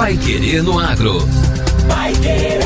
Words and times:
Pai 0.00 0.16
Querer 0.16 0.62
no 0.62 0.78
Agro. 0.78 1.18
Pai 1.86 2.14
Querer. 2.14 2.60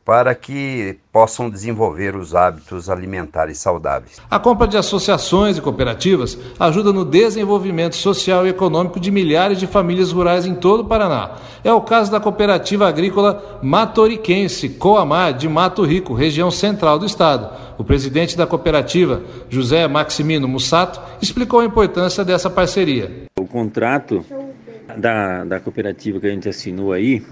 para 0.10 0.34
que 0.34 0.98
possam 1.14 1.52
desenvolver 1.52 2.16
os 2.16 2.34
hábitos 2.34 2.90
alimentares 2.90 3.60
saudáveis. 3.60 4.20
A 4.28 4.40
compra 4.40 4.68
de 4.68 4.76
associações 4.76 5.56
e 5.56 5.62
cooperativas 5.62 6.36
ajuda 6.60 6.92
no 6.92 7.06
desenvolvimento 7.06 7.96
social 7.96 8.44
e 8.44 8.50
econômico 8.50 9.00
de 9.00 9.12
milhares 9.12 9.60
de 9.60 9.68
famílias 9.68 10.12
rurais 10.12 10.48
em 10.48 10.56
todo 10.56 10.80
o 10.80 10.86
Paraná. 10.86 11.36
É 11.64 11.72
o 11.72 11.82
caso 11.82 12.12
da 12.12 12.20
cooperativa 12.20 12.88
agrícola 12.88 13.60
Matoriquense, 13.62 14.70
Coamar, 14.70 15.32
de 15.32 15.48
Mato 15.48 15.86
Rico, 15.86 16.16
região 16.16 16.50
central 16.50 16.98
do 16.98 17.06
estado. 17.06 17.48
O 17.78 17.84
presidente 17.84 18.36
da 18.36 18.48
cooperativa, 18.48 19.22
José 19.48 19.88
Maximino 19.88 20.48
Mussato, 20.48 21.00
explicou 21.22 21.60
a 21.60 21.66
importância 21.66 22.26
dessa 22.26 22.50
parceria. 22.50 23.26
O 23.40 23.46
contrato 23.46 24.26
da, 24.98 25.44
da 25.44 25.60
cooperativa 25.60 26.20
que 26.20 26.26
a 26.26 26.32
gente 26.32 26.50
assinou 26.50 26.94
aí 26.94 27.24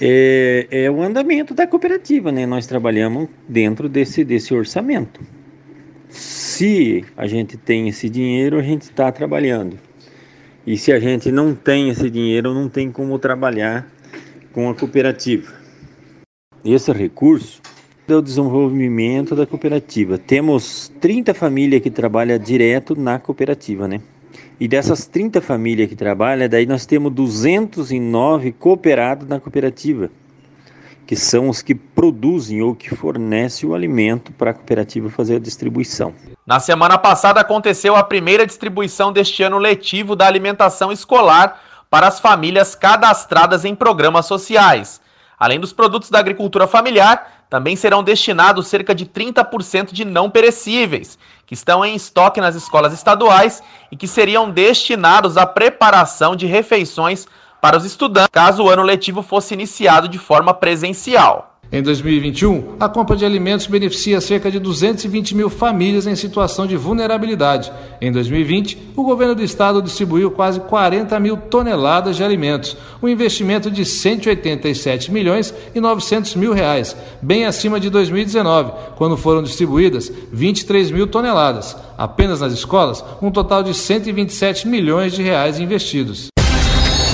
é, 0.00 0.66
é 0.70 0.90
o 0.90 1.02
andamento 1.02 1.54
da 1.54 1.66
cooperativa, 1.66 2.32
né? 2.32 2.46
Nós 2.46 2.66
trabalhamos 2.66 3.28
dentro 3.48 3.88
desse, 3.88 4.24
desse 4.24 4.54
orçamento. 4.54 5.20
Se 6.08 7.04
a 7.16 7.26
gente 7.26 7.56
tem 7.56 7.88
esse 7.88 8.08
dinheiro, 8.08 8.58
a 8.58 8.62
gente 8.62 8.82
está 8.82 9.10
trabalhando. 9.10 9.78
E 10.66 10.78
se 10.78 10.92
a 10.92 10.98
gente 10.98 11.30
não 11.30 11.54
tem 11.54 11.90
esse 11.90 12.08
dinheiro, 12.08 12.54
não 12.54 12.68
tem 12.68 12.90
como 12.90 13.18
trabalhar 13.18 13.86
com 14.52 14.70
a 14.70 14.74
cooperativa. 14.74 15.52
Esse 16.64 16.92
recurso 16.92 17.60
é 18.08 18.14
o 18.14 18.22
desenvolvimento 18.22 19.34
da 19.34 19.46
cooperativa. 19.46 20.16
Temos 20.16 20.92
30 21.00 21.34
famílias 21.34 21.82
que 21.82 21.90
trabalham 21.90 22.38
direto 22.38 22.94
na 22.94 23.18
cooperativa, 23.18 23.88
né? 23.88 24.00
E 24.58 24.68
dessas 24.68 25.06
30 25.06 25.40
famílias 25.40 25.88
que 25.88 25.96
trabalham, 25.96 26.48
daí 26.48 26.66
nós 26.66 26.86
temos 26.86 27.12
209 27.12 28.52
cooperados 28.52 29.28
na 29.28 29.40
cooperativa, 29.40 30.10
que 31.06 31.16
são 31.16 31.48
os 31.48 31.60
que 31.60 31.74
produzem 31.74 32.62
ou 32.62 32.74
que 32.74 32.94
fornecem 32.94 33.68
o 33.68 33.74
alimento 33.74 34.32
para 34.32 34.50
a 34.50 34.54
cooperativa 34.54 35.10
fazer 35.10 35.36
a 35.36 35.40
distribuição. 35.40 36.14
Na 36.46 36.60
semana 36.60 36.98
passada 36.98 37.40
aconteceu 37.40 37.96
a 37.96 38.02
primeira 38.02 38.46
distribuição 38.46 39.12
deste 39.12 39.42
ano 39.42 39.58
letivo 39.58 40.14
da 40.14 40.26
alimentação 40.26 40.92
escolar 40.92 41.60
para 41.90 42.08
as 42.08 42.20
famílias 42.20 42.74
cadastradas 42.74 43.64
em 43.64 43.74
programas 43.74 44.26
sociais. 44.26 45.00
Além 45.38 45.60
dos 45.60 45.72
produtos 45.72 46.10
da 46.10 46.18
agricultura 46.18 46.66
familiar, 46.66 47.46
também 47.50 47.76
serão 47.76 48.02
destinados 48.02 48.66
cerca 48.66 48.94
de 48.94 49.06
30% 49.06 49.92
de 49.92 50.04
não 50.04 50.28
perecíveis, 50.30 51.18
que 51.46 51.54
estão 51.54 51.84
em 51.84 51.94
estoque 51.94 52.40
nas 52.40 52.54
escolas 52.54 52.92
estaduais 52.92 53.62
e 53.90 53.96
que 53.96 54.08
seriam 54.08 54.50
destinados 54.50 55.36
à 55.36 55.46
preparação 55.46 56.34
de 56.34 56.46
refeições 56.46 57.26
para 57.60 57.76
os 57.76 57.84
estudantes, 57.84 58.30
caso 58.30 58.64
o 58.64 58.68
ano 58.68 58.82
letivo 58.82 59.22
fosse 59.22 59.54
iniciado 59.54 60.08
de 60.08 60.18
forma 60.18 60.52
presencial. 60.52 61.53
Em 61.72 61.82
2021, 61.82 62.76
a 62.78 62.88
compra 62.88 63.16
de 63.16 63.24
alimentos 63.24 63.66
beneficia 63.66 64.20
cerca 64.20 64.50
de 64.50 64.58
220 64.58 65.34
mil 65.34 65.50
famílias 65.50 66.06
em 66.06 66.14
situação 66.14 66.66
de 66.66 66.76
vulnerabilidade. 66.76 67.72
Em 68.00 68.12
2020, 68.12 68.92
o 68.94 69.02
governo 69.02 69.34
do 69.34 69.42
estado 69.42 69.82
distribuiu 69.82 70.30
quase 70.30 70.60
40 70.60 71.18
mil 71.18 71.36
toneladas 71.36 72.16
de 72.16 72.22
alimentos, 72.22 72.76
um 73.02 73.08
investimento 73.08 73.70
de 73.70 73.84
187 73.84 75.10
milhões 75.10 75.52
e 75.74 75.80
900 75.80 76.36
mil 76.36 76.52
reais, 76.52 76.96
bem 77.20 77.44
acima 77.44 77.80
de 77.80 77.90
2019, 77.90 78.72
quando 78.96 79.16
foram 79.16 79.42
distribuídas 79.42 80.12
23 80.32 80.90
mil 80.90 81.06
toneladas. 81.06 81.76
Apenas 81.98 82.40
nas 82.40 82.52
escolas, 82.52 83.04
um 83.20 83.30
total 83.30 83.62
de 83.62 83.74
127 83.74 84.68
milhões 84.68 85.12
de 85.12 85.22
reais 85.22 85.58
investidos. 85.58 86.28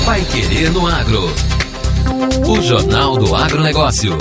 Vai 0.04 0.22
querer 0.24 0.70
no 0.70 0.86
agro. 0.86 1.59
O 2.46 2.60
Jornal 2.60 3.16
do 3.16 3.34
Agronegócio. 3.34 4.18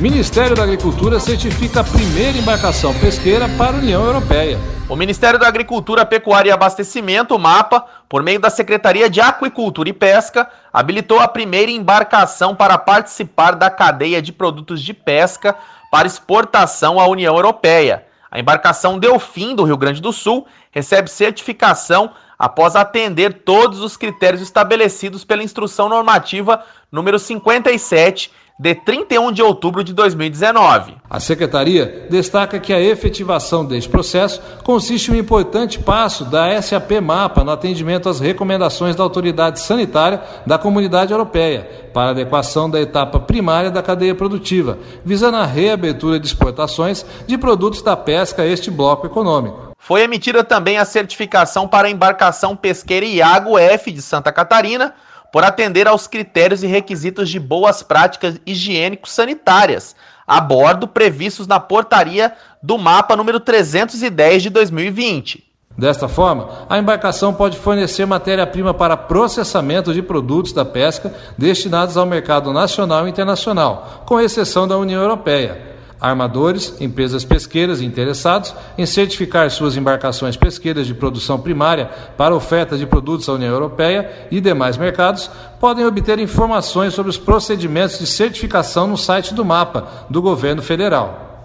Ministério 0.00 0.56
da 0.56 0.64
Agricultura 0.64 1.20
certifica 1.20 1.80
a 1.80 1.84
primeira 1.84 2.36
embarcação 2.36 2.92
pesqueira 2.98 3.48
para 3.50 3.76
a 3.76 3.78
União 3.78 4.04
Europeia. 4.04 4.58
O 4.88 4.96
Ministério 4.96 5.38
da 5.38 5.46
Agricultura, 5.46 6.04
Pecuária 6.04 6.50
e 6.50 6.52
Abastecimento, 6.52 7.36
o 7.36 7.38
MAPA, 7.38 7.84
por 8.08 8.24
meio 8.24 8.40
da 8.40 8.50
Secretaria 8.50 9.08
de 9.08 9.20
Aquicultura 9.20 9.88
e 9.88 9.92
Pesca, 9.92 10.50
habilitou 10.72 11.20
a 11.20 11.28
primeira 11.28 11.70
embarcação 11.70 12.56
para 12.56 12.76
participar 12.76 13.52
da 13.52 13.70
cadeia 13.70 14.20
de 14.20 14.32
produtos 14.32 14.82
de 14.82 14.92
pesca 14.92 15.54
para 15.92 16.08
exportação 16.08 16.98
à 16.98 17.06
União 17.06 17.36
Europeia. 17.36 18.04
A 18.30 18.40
embarcação 18.40 18.98
Delfim, 18.98 19.54
do 19.54 19.62
Rio 19.62 19.76
Grande 19.76 20.02
do 20.02 20.12
Sul, 20.12 20.44
recebe 20.72 21.08
certificação 21.08 22.10
após 22.38 22.76
atender 22.76 23.42
todos 23.44 23.80
os 23.80 23.96
critérios 23.96 24.40
estabelecidos 24.40 25.24
pela 25.24 25.42
Instrução 25.42 25.88
Normativa 25.88 26.62
número 26.90 27.18
57 27.18 28.30
de 28.58 28.74
31 28.74 29.30
de 29.30 29.40
outubro 29.40 29.84
de 29.84 29.92
2019. 29.92 30.96
A 31.08 31.20
Secretaria 31.20 32.08
destaca 32.10 32.58
que 32.58 32.72
a 32.72 32.80
efetivação 32.80 33.64
deste 33.64 33.88
processo 33.88 34.42
consiste 34.64 35.10
em 35.10 35.14
um 35.14 35.18
importante 35.18 35.78
passo 35.78 36.24
da 36.24 36.60
SAP 36.60 37.00
Mapa 37.00 37.44
no 37.44 37.52
atendimento 37.52 38.08
às 38.08 38.18
recomendações 38.18 38.96
da 38.96 39.04
autoridade 39.04 39.60
sanitária 39.60 40.20
da 40.44 40.58
Comunidade 40.58 41.12
Europeia 41.12 41.90
para 41.94 42.10
adequação 42.10 42.68
da 42.68 42.80
etapa 42.80 43.20
primária 43.20 43.70
da 43.70 43.82
cadeia 43.82 44.14
produtiva, 44.14 44.76
visando 45.04 45.36
a 45.36 45.46
reabertura 45.46 46.18
de 46.18 46.26
exportações 46.26 47.06
de 47.28 47.38
produtos 47.38 47.80
da 47.80 47.96
pesca 47.96 48.42
a 48.42 48.46
este 48.46 48.72
bloco 48.72 49.06
econômico. 49.06 49.67
Foi 49.78 50.02
emitida 50.02 50.44
também 50.44 50.76
a 50.76 50.84
certificação 50.84 51.66
para 51.66 51.88
a 51.88 51.90
embarcação 51.90 52.56
pesqueira 52.56 53.06
Iago 53.06 53.56
F 53.56 53.90
de 53.90 54.02
Santa 54.02 54.32
Catarina, 54.32 54.94
por 55.32 55.44
atender 55.44 55.86
aos 55.86 56.06
critérios 56.06 56.62
e 56.62 56.66
requisitos 56.66 57.28
de 57.28 57.38
boas 57.38 57.82
práticas 57.82 58.40
higiênico-sanitárias 58.46 59.94
a 60.26 60.42
bordo 60.42 60.86
previstos 60.86 61.46
na 61.46 61.58
portaria 61.58 62.34
do 62.62 62.76
mapa 62.76 63.16
número 63.16 63.40
310 63.40 64.42
de 64.42 64.50
2020. 64.50 65.44
Desta 65.76 66.08
forma, 66.08 66.66
a 66.68 66.76
embarcação 66.76 67.32
pode 67.32 67.56
fornecer 67.56 68.04
matéria-prima 68.04 68.74
para 68.74 68.96
processamento 68.96 69.94
de 69.94 70.02
produtos 70.02 70.52
da 70.52 70.64
pesca 70.64 71.14
destinados 71.38 71.96
ao 71.96 72.04
mercado 72.04 72.52
nacional 72.52 73.06
e 73.06 73.10
internacional, 73.10 74.02
com 74.04 74.20
exceção 74.20 74.68
da 74.68 74.76
União 74.76 75.00
Europeia. 75.00 75.77
Armadores, 76.00 76.74
empresas 76.80 77.24
pesqueiras 77.24 77.80
interessados 77.80 78.54
em 78.76 78.86
certificar 78.86 79.50
suas 79.50 79.76
embarcações 79.76 80.36
pesqueiras 80.36 80.86
de 80.86 80.94
produção 80.94 81.38
primária 81.38 81.90
para 82.16 82.34
oferta 82.34 82.76
de 82.76 82.86
produtos 82.86 83.28
à 83.28 83.32
União 83.32 83.50
Europeia 83.50 84.28
e 84.30 84.40
demais 84.40 84.76
mercados 84.76 85.30
podem 85.60 85.84
obter 85.84 86.18
informações 86.18 86.94
sobre 86.94 87.10
os 87.10 87.18
procedimentos 87.18 87.98
de 87.98 88.06
certificação 88.06 88.86
no 88.86 88.96
site 88.96 89.34
do 89.34 89.44
mapa 89.44 90.06
do 90.08 90.22
governo 90.22 90.62
federal. 90.62 91.44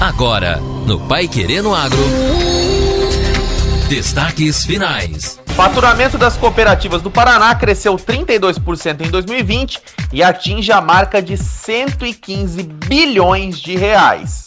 Agora, 0.00 0.58
no 0.86 1.00
Pai 1.00 1.26
Querendo 1.26 1.74
Agro. 1.74 1.98
Destaques 3.88 4.64
finais. 4.64 5.40
Faturamento 5.58 6.16
das 6.16 6.36
cooperativas 6.36 7.02
do 7.02 7.10
Paraná 7.10 7.52
cresceu 7.52 7.96
32% 7.96 9.04
em 9.04 9.10
2020 9.10 9.80
e 10.12 10.22
atinge 10.22 10.70
a 10.70 10.80
marca 10.80 11.20
de 11.20 11.36
115 11.36 12.62
bilhões 12.62 13.58
de 13.58 13.76
reais. 13.76 14.44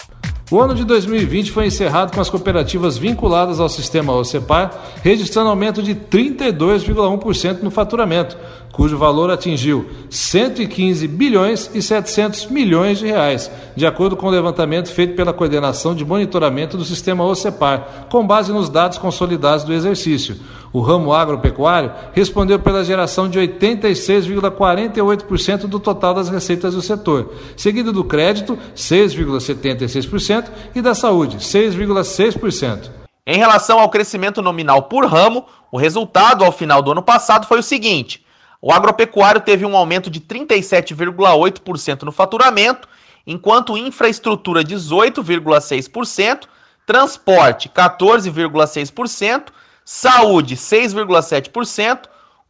O 0.49 0.59
ano 0.59 0.73
de 0.73 0.85
2020 0.85 1.51
foi 1.51 1.67
encerrado 1.67 2.13
com 2.13 2.21
as 2.21 2.29
cooperativas 2.29 2.97
vinculadas 2.97 3.59
ao 3.59 3.67
sistema 3.67 4.13
OCEPAR, 4.13 4.71
registrando 5.01 5.49
aumento 5.49 5.83
de 5.83 5.95
32,1% 5.95 7.61
no 7.61 7.71
faturamento, 7.71 8.37
cujo 8.71 8.97
valor 8.97 9.31
atingiu 9.31 9.89
115 10.09 11.07
bilhões 11.07 11.71
e 11.73 11.81
700 11.81 12.47
milhões 12.47 12.99
de 12.99 13.05
reais, 13.05 13.51
de 13.75 13.85
acordo 13.85 14.17
com 14.17 14.27
o 14.27 14.29
levantamento 14.29 14.89
feito 14.91 15.15
pela 15.15 15.33
Coordenação 15.33 15.95
de 15.95 16.03
Monitoramento 16.03 16.77
do 16.77 16.83
Sistema 16.83 17.25
OCEPAR, 17.25 18.07
com 18.09 18.25
base 18.27 18.51
nos 18.51 18.69
dados 18.69 18.97
consolidados 18.97 19.63
do 19.63 19.73
exercício. 19.73 20.37
O 20.73 20.79
ramo 20.79 21.13
agropecuário 21.13 21.91
respondeu 22.13 22.57
pela 22.57 22.85
geração 22.85 23.29
de 23.29 23.37
86,48% 23.39 25.67
do 25.67 25.77
total 25.79 26.13
das 26.13 26.29
receitas 26.29 26.73
do 26.73 26.81
setor, 26.81 27.33
seguido 27.57 27.91
do 27.91 28.05
crédito, 28.05 28.57
6,76%, 28.75 30.49
e 30.73 30.81
da 30.81 30.95
saúde, 30.95 31.35
6,6%. 31.37 32.89
Em 33.27 33.37
relação 33.37 33.79
ao 33.79 33.89
crescimento 33.89 34.41
nominal 34.41 34.83
por 34.83 35.05
ramo, 35.05 35.45
o 35.71 35.77
resultado 35.77 36.45
ao 36.45 36.51
final 36.51 36.81
do 36.81 36.91
ano 36.91 37.03
passado 37.03 37.47
foi 37.47 37.59
o 37.59 37.63
seguinte: 37.63 38.25
o 38.61 38.71
agropecuário 38.71 39.41
teve 39.41 39.65
um 39.65 39.75
aumento 39.75 40.09
de 40.09 40.21
37,8% 40.21 42.03
no 42.03 42.13
faturamento, 42.13 42.87
enquanto 43.27 43.77
infraestrutura 43.77 44.63
18,6%, 44.63 46.43
transporte 46.85 47.67
14,6%, 47.69 49.47
saúde 49.91 50.55
6,7%, 50.55 52.03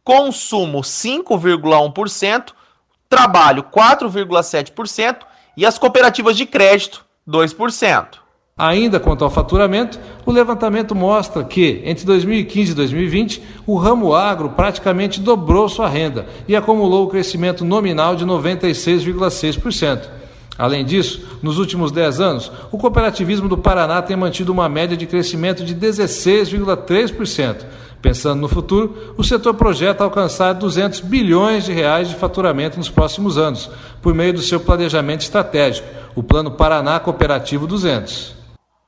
consumo 0.04 0.80
5,1%, 0.80 2.52
trabalho 3.08 3.64
4,7% 3.64 5.16
e 5.56 5.66
as 5.66 5.76
cooperativas 5.76 6.36
de 6.36 6.46
crédito 6.46 7.04
2%. 7.28 8.06
Ainda 8.56 9.00
quanto 9.00 9.24
ao 9.24 9.30
faturamento, 9.30 9.98
o 10.24 10.30
levantamento 10.30 10.94
mostra 10.94 11.42
que, 11.42 11.82
entre 11.84 12.04
2015 12.04 12.70
e 12.70 12.74
2020, 12.76 13.42
o 13.66 13.76
ramo 13.76 14.14
agro 14.14 14.50
praticamente 14.50 15.20
dobrou 15.20 15.68
sua 15.68 15.88
renda 15.88 16.28
e 16.46 16.54
acumulou 16.54 17.06
o 17.06 17.08
crescimento 17.08 17.64
nominal 17.64 18.14
de 18.14 18.24
96,6%. 18.24 20.21
Além 20.62 20.84
disso, 20.84 21.20
nos 21.42 21.58
últimos 21.58 21.90
10 21.90 22.20
anos, 22.20 22.52
o 22.70 22.78
cooperativismo 22.78 23.48
do 23.48 23.58
Paraná 23.58 24.00
tem 24.00 24.16
mantido 24.16 24.52
uma 24.52 24.68
média 24.68 24.96
de 24.96 25.08
crescimento 25.08 25.64
de 25.64 25.74
16,3%. 25.74 27.64
Pensando 28.00 28.40
no 28.40 28.46
futuro, 28.46 29.12
o 29.16 29.24
setor 29.24 29.54
projeta 29.54 30.04
alcançar 30.04 30.52
200 30.52 31.00
bilhões 31.00 31.64
de 31.64 31.72
reais 31.72 32.08
de 32.08 32.14
faturamento 32.14 32.78
nos 32.78 32.88
próximos 32.88 33.36
anos, 33.36 33.68
por 34.00 34.14
meio 34.14 34.34
do 34.34 34.40
seu 34.40 34.60
planejamento 34.60 35.22
estratégico, 35.22 35.88
o 36.14 36.22
Plano 36.22 36.52
Paraná 36.52 37.00
Cooperativo 37.00 37.66
200. 37.66 38.32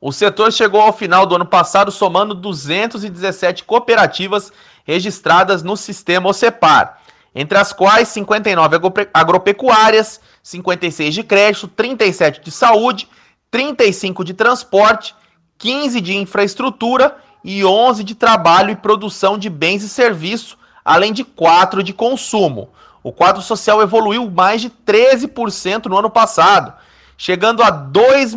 O 0.01 0.13
setor 0.13 0.53
chegou 0.53 0.81
ao 0.81 0.93
final 0.93 1.27
do 1.27 1.35
ano 1.35 1.47
passado 1.47 1.91
somando 1.91 2.37
217 2.37 3.65
cooperativas 3.65 4.53
registradas 4.85 5.65
no 5.65 5.77
sistema 5.77 6.29
OCEPAR, 6.29 7.01
entre 7.35 7.59
as 7.59 7.73
quais 7.73 8.07
59 8.11 8.77
agropecuárias, 9.13 10.21
56 10.45 11.13
de 11.13 11.25
crédito, 11.25 11.67
37 11.67 12.41
de 12.41 12.53
saúde, 12.53 13.09
35 13.51 14.25
de 14.25 14.33
transporte, 14.33 15.13
15 15.59 16.01
de 16.01 16.17
infraestrutura 16.17 17.17
e 17.43 17.65
11 17.65 18.05
de 18.05 18.15
trabalho 18.15 18.71
e 18.71 18.77
produção 18.77 19.37
de 19.37 19.51
bens 19.51 19.83
e 19.83 19.89
serviços, 19.89 20.57
além 20.85 21.13
de 21.13 21.25
4 21.25 21.83
de 21.83 21.93
consumo. 21.93 22.69
O 23.03 23.11
quadro 23.11 23.43
social 23.43 23.83
evoluiu 23.83 24.31
mais 24.31 24.61
de 24.61 24.71
13% 24.71 25.87
no 25.87 25.99
ano 25.99 26.11
passado 26.11 26.75
chegando 27.17 27.63
a 27.63 27.71
2, 27.71 28.37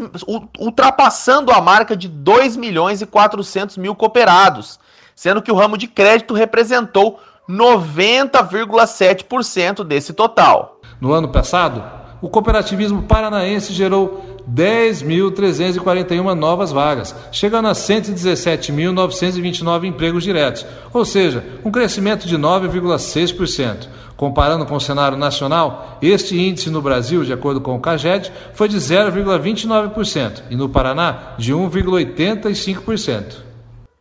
ultrapassando 0.59 1.51
a 1.51 1.59
marca 1.61 1.95
de 1.95 2.07
2 2.07 2.55
milhões 2.55 3.01
e 3.01 3.05
400 3.05 3.77
mil 3.77 3.93
cooperados, 3.95 4.79
sendo 5.15 5.41
que 5.41 5.51
o 5.51 5.55
ramo 5.55 5.77
de 5.77 5.87
crédito 5.87 6.33
representou 6.33 7.19
90,7% 7.49 9.83
desse 9.83 10.13
total. 10.13 10.79
No 10.99 11.13
ano 11.13 11.29
passado, 11.29 11.83
o 12.21 12.29
cooperativismo 12.29 13.01
paranaense 13.03 13.73
gerou 13.73 14.37
10.341 14.51 16.33
novas 16.33 16.71
vagas, 16.71 17.13
chegando 17.31 17.67
a 17.67 17.73
117.929 17.73 19.85
empregos 19.85 20.23
diretos, 20.23 20.65
ou 20.93 21.05
seja, 21.05 21.45
um 21.63 21.69
crescimento 21.71 22.27
de 22.27 22.37
9,6%. 22.37 23.87
Comparando 24.15 24.65
com 24.65 24.75
o 24.75 24.81
cenário 24.81 25.17
nacional, 25.17 25.99
este 26.01 26.39
índice 26.39 26.71
no 26.71 26.81
Brasil, 26.81 27.23
de 27.23 27.31
acordo 27.31 27.61
com 27.61 27.75
o 27.75 27.79
CAGED, 27.79 28.33
foi 28.53 28.67
de 28.67 28.77
0,29% 28.77 30.41
e 30.49 30.55
no 30.55 30.67
Paraná 30.67 31.35
de 31.37 31.53
1,85%. 31.53 33.45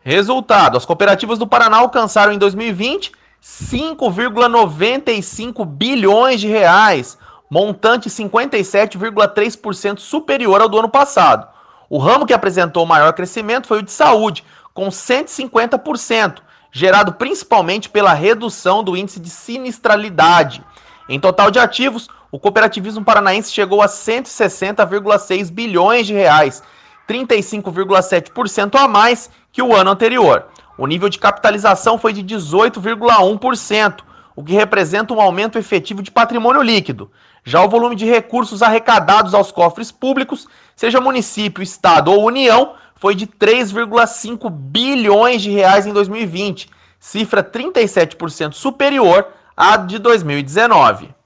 Resultado: 0.00 0.78
as 0.78 0.86
cooperativas 0.86 1.38
do 1.38 1.46
Paraná 1.46 1.76
alcançaram 1.78 2.32
em 2.32 2.38
2020 2.38 3.12
5,95 3.42 5.64
bilhões 5.64 6.40
de 6.40 6.48
reais, 6.48 7.16
montante 7.50 8.10
57,3% 8.10 9.98
superior 9.98 10.60
ao 10.60 10.68
do 10.68 10.78
ano 10.78 10.88
passado. 10.88 11.46
O 11.88 11.98
ramo 11.98 12.26
que 12.26 12.34
apresentou 12.34 12.84
maior 12.84 13.12
crescimento 13.12 13.66
foi 13.66 13.78
o 13.78 13.82
de 13.82 13.92
saúde, 13.92 14.44
com 14.74 14.88
150%, 14.88 16.38
gerado 16.72 17.12
principalmente 17.12 17.88
pela 17.88 18.12
redução 18.12 18.82
do 18.82 18.96
índice 18.96 19.20
de 19.20 19.30
sinistralidade. 19.30 20.62
Em 21.08 21.20
total 21.20 21.50
de 21.50 21.58
ativos, 21.58 22.08
o 22.30 22.38
cooperativismo 22.38 23.04
paranaense 23.04 23.52
chegou 23.52 23.80
a 23.80 23.86
160,6 23.86 25.50
bilhões 25.50 26.06
de 26.06 26.12
reais, 26.12 26.62
35,7% 27.08 28.74
a 28.74 28.88
mais 28.88 29.30
que 29.52 29.62
o 29.62 29.74
ano 29.74 29.90
anterior. 29.90 30.46
O 30.76 30.86
nível 30.86 31.08
de 31.08 31.18
capitalização 31.18 31.96
foi 31.96 32.12
de 32.12 32.22
18,1%, 32.22 34.00
o 34.36 34.44
que 34.44 34.52
representa 34.52 35.14
um 35.14 35.20
aumento 35.20 35.58
efetivo 35.58 36.02
de 36.02 36.10
patrimônio 36.10 36.60
líquido. 36.60 37.10
Já 37.42 37.64
o 37.64 37.68
volume 37.68 37.96
de 37.96 38.04
recursos 38.04 38.62
arrecadados 38.62 39.32
aos 39.32 39.50
cofres 39.50 39.90
públicos, 39.90 40.46
seja 40.76 41.00
município, 41.00 41.62
estado 41.62 42.12
ou 42.12 42.26
união, 42.26 42.74
foi 42.96 43.14
de 43.14 43.26
3,5 43.26 44.50
bilhões 44.50 45.40
de 45.40 45.50
reais 45.50 45.86
em 45.86 45.92
2020, 45.92 46.68
cifra 47.00 47.42
37% 47.42 48.52
superior 48.52 49.26
à 49.56 49.76
de 49.76 49.98
2019. 49.98 51.16